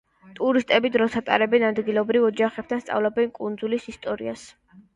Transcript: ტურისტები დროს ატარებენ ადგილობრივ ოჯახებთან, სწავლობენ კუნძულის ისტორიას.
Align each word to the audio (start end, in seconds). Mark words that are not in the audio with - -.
ტურისტები 0.37 0.89
დროს 0.95 1.17
ატარებენ 1.21 1.67
ადგილობრივ 1.67 2.27
ოჯახებთან, 2.31 2.83
სწავლობენ 2.87 3.31
კუნძულის 3.39 3.89
ისტორიას. 3.95 4.51